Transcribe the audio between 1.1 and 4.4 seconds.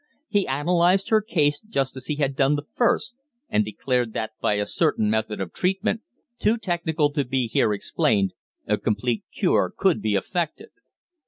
case just as he had done the first, and declared that